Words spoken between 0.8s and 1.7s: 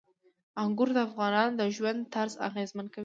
د افغانانو د